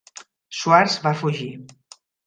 Schwartz 0.59 0.97
va 1.05 1.15
fugir. 1.23 1.51